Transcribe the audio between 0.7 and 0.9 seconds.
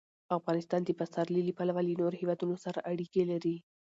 د